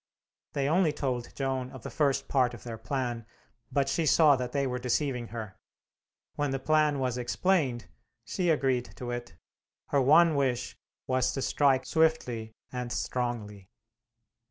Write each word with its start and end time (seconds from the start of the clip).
They 0.53 0.67
only 0.67 0.91
told 0.91 1.31
Joan 1.35 1.69
of 1.69 1.83
the 1.83 1.91
first 1.91 2.27
part 2.27 2.55
of 2.55 2.63
their 2.63 2.79
plan, 2.79 3.27
but 3.71 3.87
she 3.87 4.07
saw 4.07 4.35
that 4.35 4.51
they 4.51 4.65
were 4.65 4.79
deceiving 4.79 5.27
her. 5.27 5.55
When 6.33 6.49
the 6.49 6.57
plan 6.57 6.97
was 6.97 7.19
explained, 7.19 7.85
she 8.25 8.49
agreed 8.49 8.89
to 8.95 9.11
it; 9.11 9.35
her 9.89 10.01
one 10.01 10.33
wish 10.33 10.75
was 11.05 11.31
to 11.33 11.43
strike 11.43 11.85
swiftly 11.85 12.51
and 12.71 12.91
strongly. 12.91 13.69